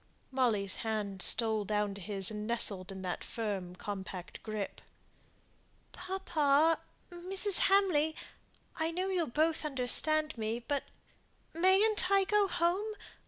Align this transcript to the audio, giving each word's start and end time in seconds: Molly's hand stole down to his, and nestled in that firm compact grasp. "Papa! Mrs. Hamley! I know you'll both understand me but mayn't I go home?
Molly's 0.31 0.77
hand 0.77 1.21
stole 1.21 1.63
down 1.63 1.93
to 1.93 2.01
his, 2.01 2.31
and 2.31 2.47
nestled 2.47 2.91
in 2.91 3.03
that 3.03 3.23
firm 3.23 3.75
compact 3.75 4.41
grasp. 4.41 4.79
"Papa! 5.91 6.79
Mrs. 7.11 7.59
Hamley! 7.69 8.15
I 8.77 8.89
know 8.89 9.09
you'll 9.09 9.27
both 9.27 9.63
understand 9.63 10.35
me 10.39 10.57
but 10.57 10.85
mayn't 11.53 12.09
I 12.09 12.23
go 12.23 12.47
home? 12.47 12.95